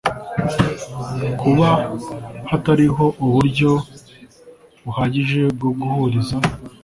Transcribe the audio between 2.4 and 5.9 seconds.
hatariho uburyo buhagije bwo